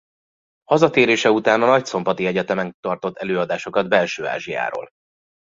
Hazatérése 0.63 1.31
után 1.31 1.61
a 1.61 1.65
nagyszombati 1.65 2.25
egyetemen 2.25 2.73
tartott 2.79 3.17
előadásokat 3.17 3.89
Belső-Ázsiáról. 3.89 4.89